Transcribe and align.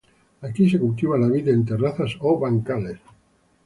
Aquí 0.47 0.67
se 0.71 0.79
cultiva 0.85 1.19
la 1.25 1.29
vid 1.35 1.53
en 1.55 1.63
terrazas 1.73 2.19
o 2.31 2.35
bancales. 2.47 3.01